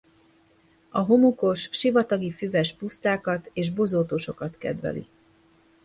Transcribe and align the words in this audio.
A 0.89 0.99
homokos 0.99 1.69
sivatagi 1.71 2.31
füves 2.31 2.73
pusztákat 2.73 3.49
és 3.53 3.69
bozótosokat 3.71 4.57
kedveli. 4.57 5.07